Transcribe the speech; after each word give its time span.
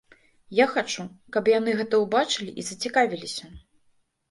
Я 0.59 0.65
хачу, 0.71 1.05
каб 1.35 1.51
яны 1.59 1.77
гэта 1.83 1.95
ўбачылі 2.05 2.51
і 2.63 2.67
зацікавіліся. 2.73 3.55